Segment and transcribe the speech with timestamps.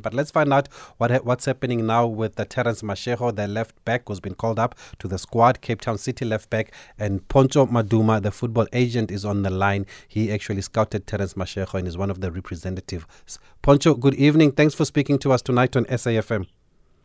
[0.00, 0.68] But let's find out
[0.98, 4.76] what what's happening now with the Terence Mashego, the left back, who's been called up
[5.00, 5.60] to the squad.
[5.60, 9.86] Cape Town City left back, and Poncho Maduma, the football agent, is on the line.
[10.06, 13.40] He actually scouted Terence Mashego and is one of the representatives.
[13.60, 14.52] Poncho, good evening.
[14.52, 16.46] Thanks for speaking to us tonight on SAFM.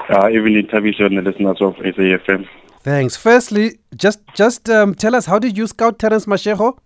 [0.07, 2.47] Uh, evening, television listeners of SAFM.
[2.81, 3.15] Thanks.
[3.15, 6.77] Firstly, just just um, tell us how did you scout Terence Mashego?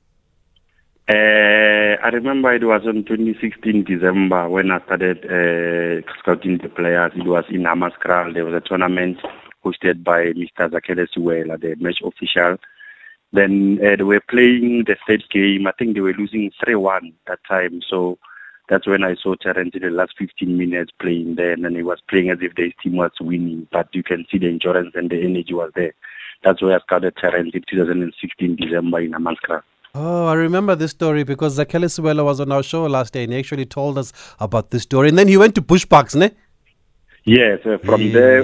[1.09, 7.13] Uh, I remember it was on 2016 December when I started uh, scouting the players.
[7.15, 8.33] It was in Hammanskraal.
[8.33, 9.19] There was a tournament
[9.63, 10.69] hosted by Mr.
[10.69, 12.57] Zakele Siwela, the match official.
[13.31, 15.65] Then uh, they were playing the third game.
[15.65, 17.81] I think they were losing 3-1 that time.
[17.89, 18.17] So
[18.67, 21.53] that's when I saw Terence in the last 15 minutes playing there.
[21.53, 23.65] And then he was playing as if the team was winning.
[23.71, 25.93] But you can see the endurance and the energy was there.
[26.43, 29.63] That's why I scouted Terence in 2016 December in Hammanskraal.
[29.99, 33.33] Oh, I remember this story because Zakele Siwela was on our show last day and
[33.33, 35.09] he actually told us about this story.
[35.09, 36.29] And then he went to Bushbucks, ne?
[37.23, 38.13] Yes, uh, from yes.
[38.13, 38.43] there.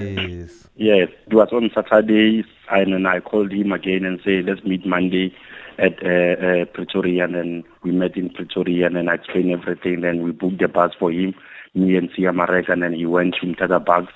[0.75, 4.83] Yes, it was on Saturday, and then I called him again and said, let's meet
[4.83, 5.35] Monday
[5.77, 7.25] at uh, uh, Pretoria.
[7.25, 10.01] And then we met in Pretoria and then I explained everything.
[10.01, 11.35] Then we booked the bus for him,
[11.75, 14.13] me and Sia Marek, and then he went to Mthatha Bucks.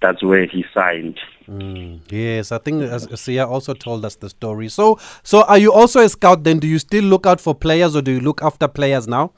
[0.00, 1.18] That's where he signed.
[1.48, 4.68] Mm, yes, I think Sia also told us the story.
[4.68, 6.58] So, so are you also a scout then?
[6.58, 9.32] Do you still look out for players or do you look after players now?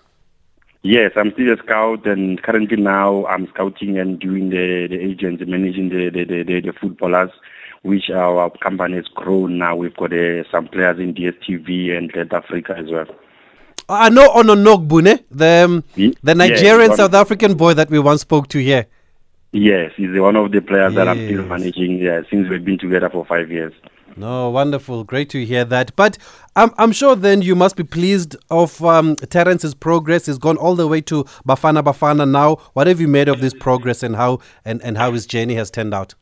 [0.82, 5.42] Yes, I'm still a scout, and currently now I'm scouting and doing the, the agents,
[5.46, 7.30] managing the, the, the, the footballers,
[7.82, 9.74] which our company has grown now.
[9.74, 13.06] We've got uh, some players in DSTV and South Africa as well.
[13.88, 15.84] I know Ononogbune, the, um,
[16.22, 18.86] the Nigerian yes, South African boy that we once spoke to here.
[19.52, 20.96] Yes, he's one of the players yes.
[20.96, 23.72] that I'm still managing yeah, since we've been together for five years.
[24.16, 25.04] No, wonderful.
[25.04, 25.94] Great to hear that.
[25.94, 26.18] But
[26.56, 30.26] I'm, I'm sure then you must be pleased of um, Terence's progress.
[30.26, 32.56] He's gone all the way to Bafana Bafana now.
[32.72, 35.70] What have you made of this progress and how and, and how his journey has
[35.70, 36.14] turned out?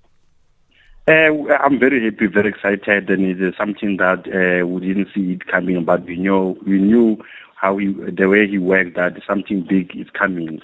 [1.09, 5.33] Uh, I'm very happy, very excited, and it is something that uh, we didn't see
[5.33, 7.17] it coming, but we knew we knew
[7.55, 10.61] how he, the way he worked that something big is coming.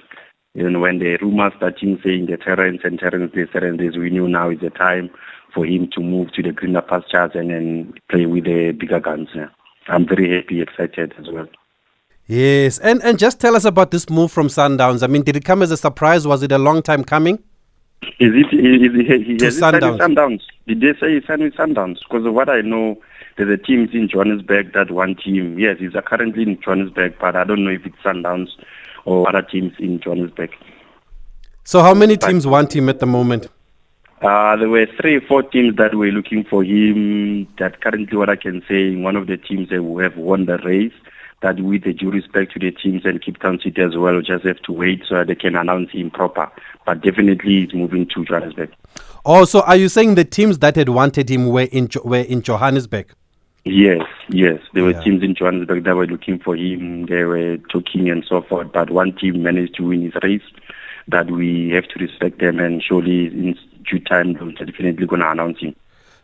[0.54, 4.10] You know, when the rumors starting saying the Terence and Terence this, Terence this, we
[4.10, 5.08] knew now is the time
[5.54, 9.28] for him to move to the greener pastures and then play with the bigger guns.
[9.34, 9.48] Yeah.
[9.88, 11.48] I'm very happy, excited as well.
[12.26, 15.02] Yes, and and just tell us about this move from Sundowns.
[15.02, 16.26] I mean, did it come as a surprise?
[16.26, 17.42] Was it a long time coming?
[18.20, 18.52] Is it?
[18.52, 19.98] Is it he, to Sundowns.
[19.98, 20.42] Sundowns?
[20.66, 21.98] Did they say he signed with Sundowns?
[22.00, 23.00] Because of what I know,
[23.36, 24.72] there's a team in Johannesburg.
[24.72, 28.48] That one team, yes, he's currently in Johannesburg, but I don't know if it's Sundowns
[29.04, 30.50] or other teams in Johannesburg.
[31.64, 33.48] So, how many teams want him at the moment?
[34.20, 37.46] Uh, there were three, four teams that were looking for him.
[37.58, 40.92] That currently, what I can say, one of the teams that have won the race.
[41.40, 44.44] That, with the due respect to the teams and Cape Town City as well, just
[44.44, 46.48] have to wait so they can announce him proper.
[46.86, 48.72] But definitely, he's moving to Johannesburg.
[49.24, 53.12] Also, are you saying the teams that had wanted him were in were in Johannesburg?
[53.64, 54.60] Yes, yes.
[54.74, 55.02] There were yeah.
[55.02, 57.06] teams in Johannesburg that were looking for him.
[57.06, 58.72] They were talking and so forth.
[58.72, 60.42] But one team managed to win his race.
[61.08, 63.58] That we have to respect them, and surely in
[63.90, 65.74] due time they're definitely going to announce him.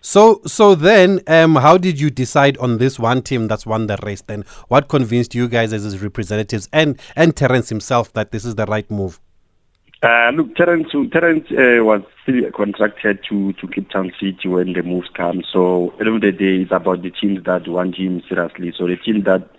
[0.00, 3.98] So, so then, um, how did you decide on this one team that's won the
[4.04, 4.22] race?
[4.22, 8.54] Then, what convinced you guys as his representatives and and Terence himself that this is
[8.54, 9.18] the right move?
[10.00, 14.84] Uh, look, Terence, Terence uh, was still contracted to, to Cape Town City when the
[14.84, 15.42] moves come.
[15.52, 18.72] So end of the day, it's about the teams that want him seriously.
[18.76, 19.50] So the team that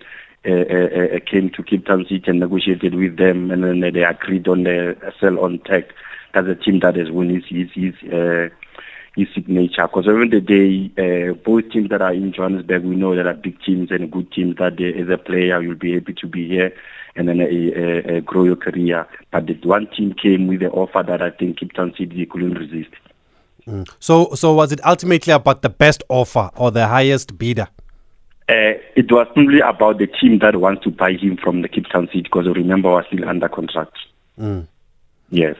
[0.46, 4.02] uh, uh, uh, came to Cape Town City and negotiated with them, and then they
[4.02, 5.90] agreed on the sell on tech.
[6.32, 8.48] That's a team that has won his his his, uh,
[9.24, 9.86] his signature.
[9.86, 13.14] Because at the end of the day, both teams that are in Johannesburg, we know
[13.14, 14.56] that are big teams and good teams.
[14.56, 16.72] That they, as a player, you'll be happy to be here
[17.16, 19.06] and then a, a, grow your career.
[19.30, 22.54] But the one team came with the offer that I think Cape Town City couldn't
[22.54, 22.94] resist.
[23.66, 23.88] Mm.
[23.98, 27.68] So, so was it ultimately about the best offer or the highest bidder?
[28.48, 31.86] Uh, it was simply about the team that wants to buy him from the Cape
[31.88, 33.96] Town City because remember, was still under contract.
[34.38, 34.66] Mm.
[35.30, 35.56] Yes.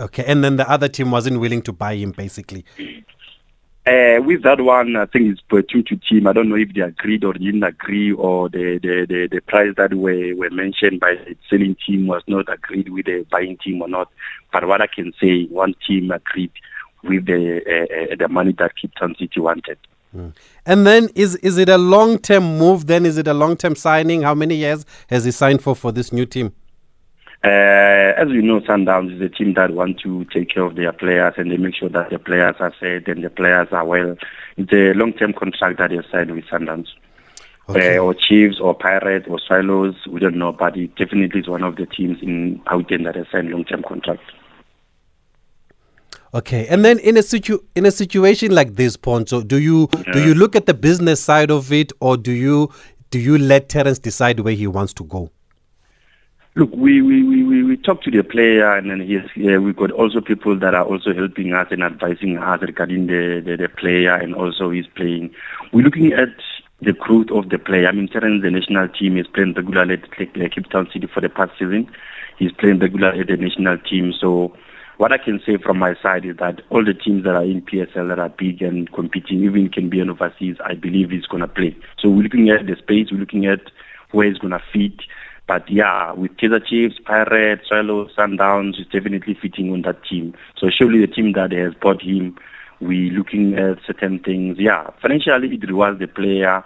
[0.00, 2.64] Okay, and then the other team wasn't willing to buy him, basically.
[3.86, 6.26] Uh, with that one, I think it's per team to team.
[6.26, 9.74] I don't know if they agreed or didn't agree, or the the, the, the price
[9.76, 13.82] that were, were mentioned by the selling team was not agreed with the buying team
[13.82, 14.10] or not.
[14.52, 16.52] But what I can say, one team agreed
[17.02, 19.78] with the uh, uh the money that Cape Town City wanted.
[20.16, 20.34] Mm.
[20.66, 22.86] And then, is is it a long term move?
[22.86, 24.22] Then is it a long term signing?
[24.22, 26.52] How many years has he signed for for this new team?
[27.42, 30.92] Uh, as you know, Sundowns is a team that want to take care of their
[30.92, 34.14] players and they make sure that the players are safe and the players are well.
[34.58, 36.88] It's a long-term contract that is signed with Sundowns.
[37.70, 37.96] Okay.
[37.96, 41.62] Uh, or Chiefs or Pirates or Swallows, we don't know, but it definitely is one
[41.62, 44.24] of the teams in Gauteng that has signed long-term contracts.
[46.32, 50.12] Okay, and then in a situ in a situation like this, Poncho, do you yeah.
[50.12, 52.70] do you look at the business side of it, or do you
[53.10, 55.32] do you let Terence decide where he wants to go?
[56.56, 59.06] Look, we, we, we, we talk to the player, and then
[59.36, 63.40] yeah, we've got also people that are also helping us and advising us regarding the,
[63.44, 65.32] the, the player and also his playing.
[65.72, 66.34] We're looking at
[66.82, 67.86] the growth of the player.
[67.86, 71.20] I mean, Terence, the national team, is playing regularly at uh, Cape Town City for
[71.20, 71.88] the past season.
[72.36, 74.12] He's playing regularly at the national team.
[74.18, 74.56] So
[74.96, 77.62] what I can say from my side is that all the teams that are in
[77.62, 81.42] PSL that are big and competing, even can be an overseas, I believe he's going
[81.42, 81.76] to play.
[81.98, 83.60] So we're looking at the space, we're looking at
[84.10, 85.00] where he's going to fit.
[85.50, 90.32] But yeah, with Kaizer Chiefs, Pirates, Swallows, Sundowns, he's definitely fitting on that team.
[90.56, 92.38] So surely the team that has bought him,
[92.80, 94.58] we're looking at certain things.
[94.60, 96.62] Yeah, financially it rewards the player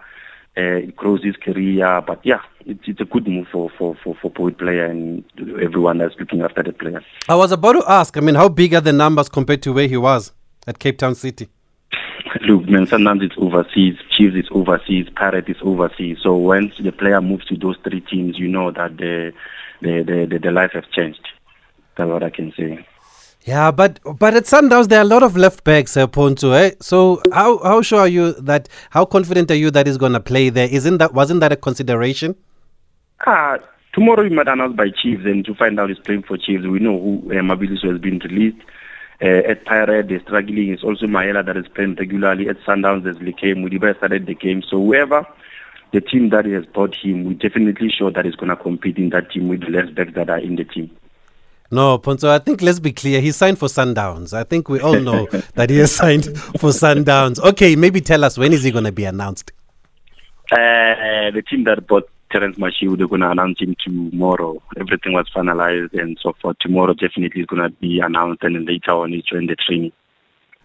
[0.57, 2.03] uh, it grows his career.
[2.07, 5.25] But yeah, it's, it's a good move for, for, for, for Poet player and
[5.63, 7.03] everyone that's looking after the player.
[7.27, 9.89] I was about to ask, I mean, how big are the numbers compared to where
[9.89, 10.33] he was
[10.67, 11.49] at Cape Town City?
[12.41, 16.19] Look, man, sometimes it's overseas, Chiefs is overseas, Pirate is overseas.
[16.23, 19.33] So once the player moves to those three teams, you know that the
[19.81, 21.27] the the, the, the life has changed.
[21.97, 22.87] That's what I can say.
[23.43, 26.53] Yeah, but but at Sundowns there are a lot of left backs, uh, Poncho.
[26.53, 26.71] Eh?
[26.81, 30.21] So how how sure are you that how confident are you that he's going to
[30.21, 30.69] play there?
[30.69, 32.35] Isn't that wasn't that a consideration?
[33.27, 33.59] Ah,
[33.93, 36.79] tomorrow we might announce by Chiefs, and to find out he's playing for Chiefs, we
[36.79, 38.59] know who uh, Mabiliso has been released.
[39.23, 40.71] Uh, at Pirate, they're struggling.
[40.71, 42.49] It's also Mahela that is playing regularly.
[42.49, 44.63] At Sundowns, there's Leke Mudiba started the game.
[44.63, 45.27] So whoever
[45.93, 49.11] the team that has bought him, we're definitely sure that he's going to compete in
[49.11, 50.91] that team with the left backs that are in the team.
[51.71, 53.21] No, Poncho, I think let's be clear.
[53.21, 54.33] He signed for Sundowns.
[54.33, 56.25] I think we all know that he has signed
[56.59, 57.39] for Sundowns.
[57.39, 59.53] Okay, maybe tell us when is he going to be announced?
[60.53, 64.61] Uh, the team that bought Terence Mashego, they're going to announce him tomorrow.
[64.79, 66.57] Everything was finalized and so forth.
[66.61, 69.93] Tomorrow definitely is going to be announced and then later on he join the training.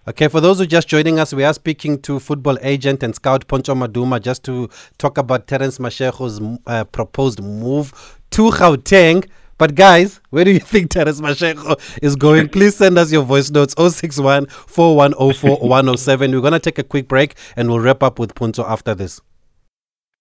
[0.08, 3.14] Okay, for those who are just joining us, we are speaking to football agent and
[3.14, 9.30] scout Poncho Maduma just to talk about Terence Mashego's uh, proposed move to Gauteng.
[9.60, 12.50] But guys, where do you think Terence Mashego is going?
[12.58, 16.32] Please send us your voice notes 061 4104 107.
[16.32, 19.22] We're going to take a quick break and we'll wrap up with Poncho after this.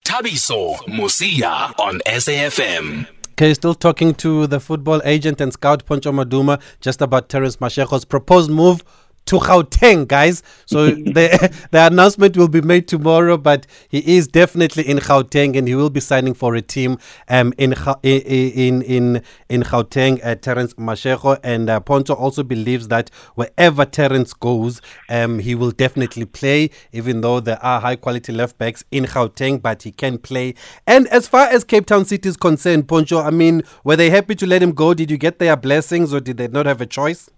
[0.08, 3.06] Thabiso Mosia on SAFM.
[3.32, 8.06] Okay, still talking to the football agent and scout Poncho Maduma just about Terence Mashego's
[8.06, 8.82] proposed move
[9.28, 10.42] to Gauteng, guys.
[10.66, 10.86] So
[11.16, 15.74] the the announcement will be made tomorrow, but he is definitely in Gauteng and he
[15.74, 16.98] will be signing for a team
[17.28, 20.20] um in in in in Gauteng.
[20.24, 24.80] Uh, Terence Mashego and uh, Poncho also believes that wherever Terence goes,
[25.10, 29.60] um he will definitely play, even though there are high quality left backs in Gauteng,
[29.60, 30.54] but he can play.
[30.86, 34.34] And as far as Cape Town City is concerned, Poncho, I mean, were they happy
[34.36, 34.94] to let him go?
[34.94, 37.28] Did you get their blessings, or did they not have a choice?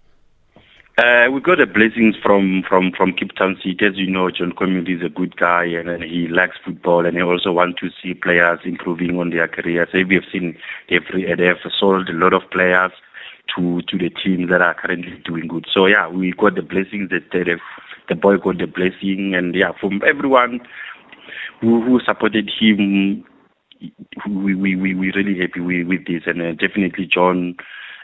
[1.01, 3.87] Uh, we got the blessings from, from, from Cape Town City.
[3.87, 7.17] As you know, John Comitis is a good guy and, and he likes football and
[7.17, 9.87] he also wants to see players improving on their careers.
[9.91, 10.59] So we have seen
[10.89, 12.91] they've, they have sold a lot of players
[13.55, 15.65] to, to the teams that are currently doing good.
[15.73, 17.61] So yeah, we got the blessings that have,
[18.07, 20.59] the boy got the blessing and yeah, from everyone
[21.61, 23.25] who, who supported him,
[24.29, 27.55] we, we, we, we're really happy with, with this and uh, definitely John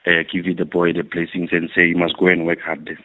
[0.08, 2.98] uh, give you the boy the blessings and say you must go and work hard.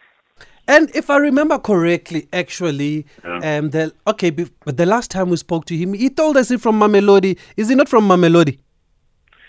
[0.69, 3.59] And if I remember correctly, actually, yeah.
[3.59, 6.63] um, the okay, but the last time we spoke to him, he told us he's
[6.63, 7.37] from Mamelodi.
[7.57, 8.59] Is he not from Mamelodi?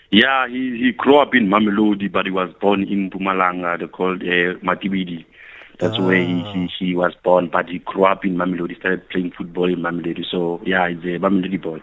[0.10, 3.80] Yeah, he he grew up in Mamelodi, but he was born in Mpumalanga.
[3.80, 5.26] They called uh, Matibidi.
[5.80, 6.06] That's ah.
[6.06, 8.78] where he, he, he was born, but he grew up in Mamelodi.
[8.80, 10.24] Started playing football in Mamelodi.
[10.30, 11.82] So yeah, he's a Mamelodi boy.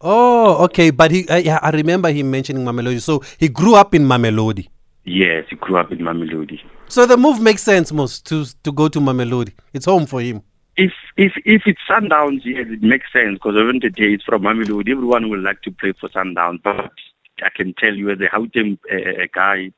[0.00, 0.90] Oh, okay.
[0.90, 3.02] But he, uh, yeah, I remember him mentioning Mamelodi.
[3.02, 4.68] So he grew up in Mamelodi.
[5.08, 6.60] Yes, he grew up in Mamelodi.
[6.88, 9.52] So the move makes sense, most to to go to Mamelodi.
[9.72, 10.42] It's home for him.
[10.76, 14.90] If if if it's Sundowns, yes, it makes sense because even today it's from Mamelodi.
[14.90, 16.92] Everyone would like to play for Sundowns, but
[17.42, 19.72] I can tell you as a Gauteng uh, guy,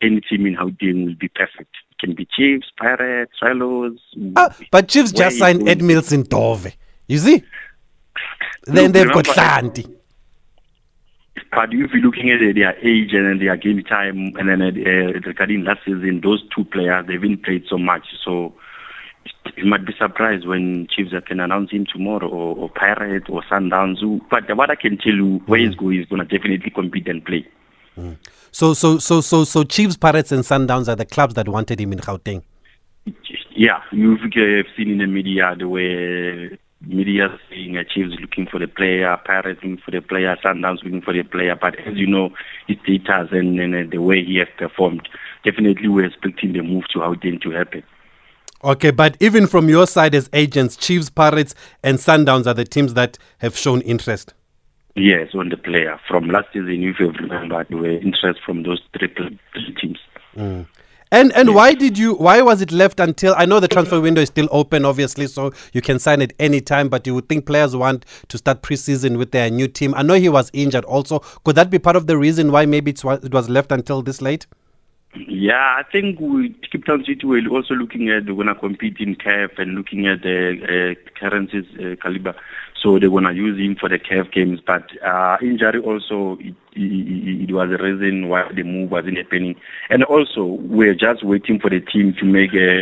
[0.00, 1.74] any team in Gauteng will be perfect.
[1.92, 4.00] It can be Chiefs, Pirates, Swallows.
[4.34, 6.72] Ah, but Chiefs just signed Ed Mills in Dove.
[7.06, 7.44] You see?
[8.66, 9.86] Then they've got Santi.
[11.52, 15.64] But if you're looking at their age and their game time, and then uh, regarding
[15.64, 18.06] last season, those two players, they've been played so much.
[18.24, 18.54] So
[19.56, 24.20] you might be surprised when Chiefs can announce him tomorrow, or, or Pirate, or Sundowns.
[24.28, 27.24] But what I can tell you, where he's going, he's going to definitely compete and
[27.24, 27.46] play.
[27.96, 28.16] Mm.
[28.50, 31.92] So, so, so, so, so, Chiefs, Pirates, and Sundowns are the clubs that wanted him
[31.92, 32.42] in Gauteng.
[33.54, 34.20] Yeah, you've
[34.76, 39.78] seen in the media the way media saying Chiefs looking for the player, Pirates looking
[39.78, 41.56] for the player, Sundowns looking for the player.
[41.56, 42.30] But as you know,
[42.66, 45.08] his data and, and the way he has performed,
[45.44, 47.82] definitely we're expecting the move to Gauteng to happen.
[48.64, 52.94] Okay, but even from your side as agents, Chiefs, Pirates, and Sundowns are the teams
[52.94, 54.34] that have shown interest.
[54.94, 56.00] Yes, on the player.
[56.08, 59.98] From last season, if you remember, there were interest from those three, three teams.
[60.34, 60.66] Mm.
[61.16, 64.20] And and why did you why was it left until I know the transfer window
[64.20, 67.46] is still open obviously so you can sign at any time but you would think
[67.46, 69.94] players want to start preseason with their new team.
[69.94, 71.20] I know he was injured also.
[71.42, 74.46] Could that be part of the reason why maybe it was left until this late?
[75.26, 79.16] Yeah, I think we Cape Town City were also looking at they're gonna compete in
[79.16, 82.34] CAF and looking at the uh, currencies uh, caliber.
[82.82, 84.60] So they're gonna use him for the CAF games.
[84.64, 89.56] But uh, injury also it, it, it was the reason why the move wasn't happening.
[89.90, 92.80] And also we're just waiting for the team to make a,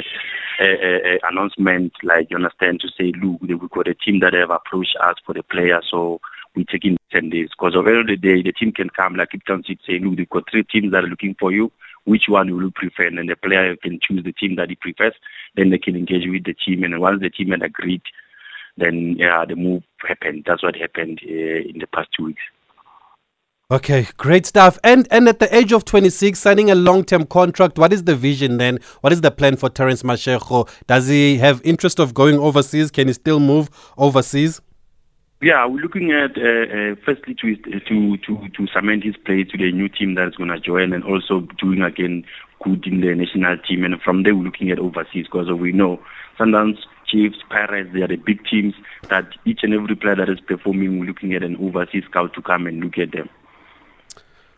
[0.60, 4.34] a, a, a announcement, like you understand, to say, look, we've got a team that
[4.34, 5.80] have approached us for the player.
[5.90, 6.20] So
[6.54, 7.48] we're taking 10 days.
[7.50, 10.28] Because at the day, the team can come, like Cape Town City, say, look, they've
[10.28, 11.70] got three teams that are looking for you
[12.04, 14.76] which one will you prefer, and then the player can choose the team that he
[14.76, 15.14] prefers.
[15.56, 18.02] Then they can engage with the team, and once the team had agreed,
[18.76, 20.44] then yeah, the move happened.
[20.46, 22.42] That's what happened uh, in the past two weeks.
[23.70, 24.78] Okay, great stuff.
[24.84, 28.58] And and at the age of 26, signing a long-term contract, what is the vision
[28.58, 28.78] then?
[29.00, 30.68] What is the plan for Terence Mashego?
[30.86, 32.90] Does he have interest of going overseas?
[32.90, 34.60] Can he still move overseas?
[35.40, 39.58] Yeah, we're looking at uh, uh, firstly to to to to cement his place to
[39.58, 42.24] the new team that's going to join, and also doing again
[42.62, 43.84] good in the national team.
[43.84, 46.00] And from there, we're looking at overseas because we know
[46.38, 46.78] Sundowns,
[47.14, 48.74] Chiefs, Pirates, they are the big teams
[49.08, 52.42] that each and every player that is performing, we're looking at an overseas scout to
[52.42, 53.28] come and look at them.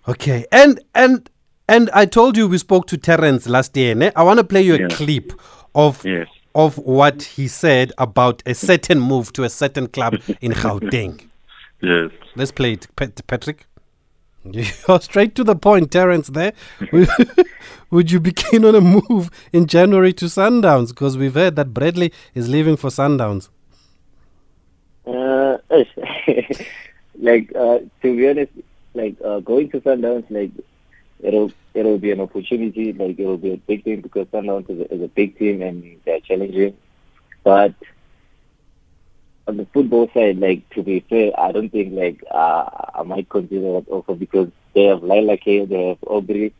[0.09, 1.29] Okay, and and
[1.69, 3.95] and I told you we spoke to Terence last year.
[3.95, 4.11] Ne?
[4.17, 4.89] I want to play you a yeah.
[4.89, 5.33] clip
[5.75, 10.53] of yes of what he said about a certain move to a certain club in
[10.63, 11.29] Gauteng.
[11.83, 12.11] Yes.
[12.35, 13.67] Let's play it, Patrick.
[14.89, 16.29] You're straight to the point, Terence.
[16.29, 16.53] There,
[17.91, 20.89] would you be keen on a move in January to Sundowns?
[20.89, 23.49] Because we've heard that Bradley is leaving for Sundowns.
[25.07, 25.59] Uh,
[27.19, 28.53] like uh, to be honest,
[28.95, 30.51] like uh, going to Sundowns, like
[31.21, 32.93] it'll it'll be an opportunity.
[32.93, 36.01] Like it'll be a big thing because Sundowns is a, is a big team and
[36.05, 36.77] they're challenging.
[37.45, 37.75] But
[39.49, 43.29] on the football side, like to be fair, I don't think like uh, I might
[43.29, 46.53] consider that also because they have Lakay, they have Aubrey,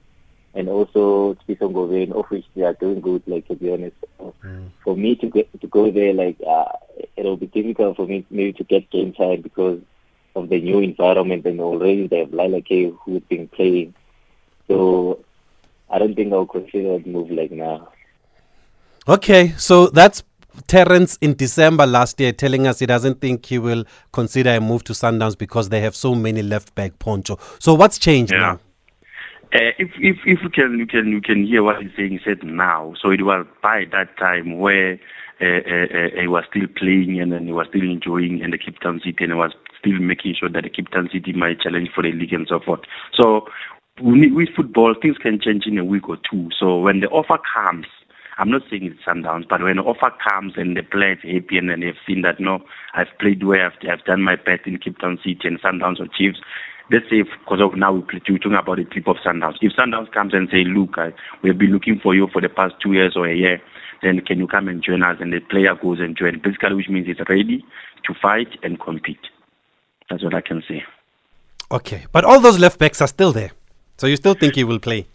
[0.55, 3.23] and also Tspiso Ngobeni, of which they are doing good.
[3.27, 4.71] Like to be honest, mm.
[4.85, 6.73] for me to get to go there, like uh,
[7.17, 9.81] it'll be difficult for me maybe to get game time because
[10.35, 13.95] of the new environment and already they have Lakay who's been playing.
[14.69, 15.25] So
[15.91, 17.89] I don't think I'll consider a move like now.
[19.09, 20.23] Okay, so that's
[20.67, 24.85] Terence in December last year telling us he doesn't think he will consider a move
[24.85, 27.39] to Sundowns because they have so many left back poncho.
[27.59, 28.39] So what's changed yeah.
[28.39, 28.61] now?
[29.55, 32.21] Uh, if if if you can you can you can hear what he's saying, he
[32.25, 32.95] said now.
[33.01, 34.99] So it was by that time where
[35.41, 38.59] uh, uh, uh he was still playing and then he was still enjoying and the
[38.59, 41.61] Cape Town City and he was still making sure that the Cape Town City might
[41.61, 42.81] challenge for the league and so forth.
[43.15, 43.47] So
[44.01, 46.51] with football, things can change in a week or two.
[46.59, 47.87] So when the offer comes,
[48.39, 51.57] I'm not saying it's Sundowns, but when the offer comes and the player is happy
[51.57, 52.63] and they've seen that, no,
[52.95, 56.07] I've played well, I've, I've done my best in Cape Town City and Sundowns or
[56.09, 56.39] Chiefs,
[56.91, 59.57] let's say because of now we're talking about the clip of Sundowns.
[59.61, 61.13] If Sundowns comes and say, look, I,
[61.43, 63.61] we've been looking for you for the past two years or a year,
[64.03, 65.17] then can you come and join us?
[65.21, 67.65] And the player goes and joins, basically, which means he's ready
[68.05, 69.19] to fight and compete.
[70.11, 70.85] That's what I can say.
[71.71, 73.51] Okay, but all those left backs are still there.
[73.97, 75.07] So you still think he will play?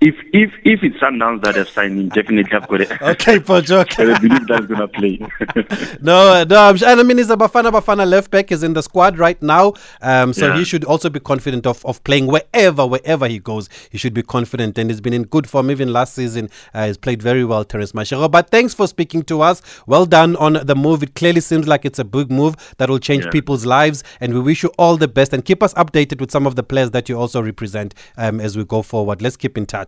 [0.00, 2.90] If if if it's Sundowns that have signed him, definitely I've got it.
[3.02, 3.80] okay, Pojo.
[3.80, 4.12] Okay.
[4.12, 5.18] I believe that's gonna play.
[6.00, 8.74] no, no, I'm sure, and I mean, he's a Bafana Bafana left back is in
[8.74, 10.56] the squad right now, um, so yeah.
[10.56, 13.68] he should also be confident of, of playing wherever wherever he goes.
[13.90, 16.48] He should be confident, and he's been in good form even last season.
[16.72, 18.30] Uh, he's played very well, Terence Mashego.
[18.30, 19.62] But thanks for speaking to us.
[19.88, 21.02] Well done on the move.
[21.02, 23.30] It clearly seems like it's a big move that will change yeah.
[23.32, 25.32] people's lives, and we wish you all the best.
[25.32, 28.56] And keep us updated with some of the players that you also represent um, as
[28.56, 29.22] we go forward.
[29.22, 29.87] Let's keep in touch.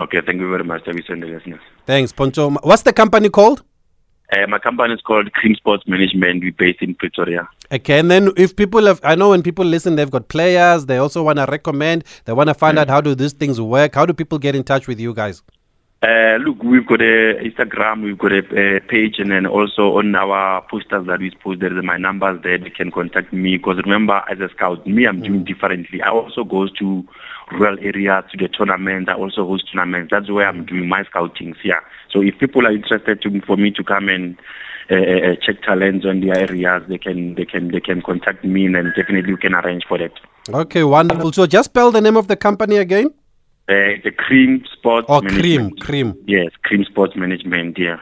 [0.00, 1.60] Okay, thank you very much, Thabiso and the listeners.
[1.86, 2.50] Thanks, Poncho.
[2.50, 3.62] What's the company called?
[4.32, 6.42] Uh, my company is called Cream Sports Management.
[6.42, 7.48] We're based in Pretoria.
[7.70, 10.96] Okay, and then if people have, I know when people listen, they've got players, they
[10.96, 12.80] also want to recommend, they want to find mm.
[12.80, 13.94] out how do these things work.
[13.94, 15.42] How do people get in touch with you guys?
[16.04, 20.14] Uh, look, we've got a Instagram, we've got a, a, page, and then also on
[20.14, 22.58] our posters that we post, there is my numbers there.
[22.58, 25.24] They can contact me because remember, as a scout, me, I'm mm.
[25.24, 26.02] doing differently.
[26.02, 27.08] I also goes to
[27.52, 29.08] rural areas to the tournaments.
[29.08, 30.10] I also host tournaments.
[30.10, 31.82] That's where I'm doing my scouting here.
[32.10, 34.36] So if people are interested to, for me to come and
[34.90, 38.92] uh, check talents on their areas, they can they can they can contact me and
[38.94, 40.12] definitely we can arrange for that.
[40.50, 41.32] Okay, wonderful.
[41.32, 43.14] So just spell the name of the company again.
[43.68, 45.80] Uh, the Cream Sports Oh, Cream, Management.
[45.80, 46.14] Cream.
[46.26, 48.00] Yes, Cream Sports Management, yeah.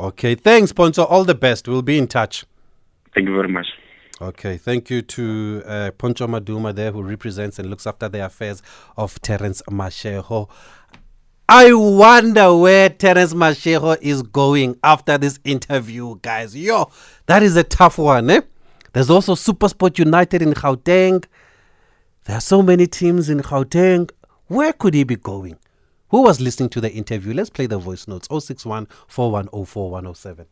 [0.00, 1.04] Okay, thanks, Poncho.
[1.04, 1.68] All the best.
[1.68, 2.44] We'll be in touch.
[3.14, 3.66] Thank you very much.
[4.20, 8.62] Okay, thank you to uh, Poncho Maduma there, who represents and looks after the affairs
[8.96, 10.48] of Terence Mashego.
[11.48, 16.56] I wonder where Terence Mashego is going after this interview, guys.
[16.56, 16.90] Yo,
[17.26, 18.40] that is a tough one, eh?
[18.94, 21.24] There's also Supersport United in Gauteng.
[22.24, 24.10] There are so many teams in Gauteng.
[24.46, 25.58] Where could he be going?
[26.10, 27.32] Who was listening to the interview?
[27.32, 30.46] Let's play the voice notes 061 4104 107.